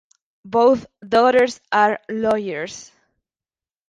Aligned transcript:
Both 0.45 0.87
daughters 1.07 1.61
are 1.71 1.99
lawyers. 2.09 2.91